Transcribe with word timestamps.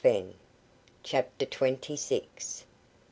CHAPTER 1.03 1.45
TWENTY 1.45 1.95
SIX. 1.95 2.65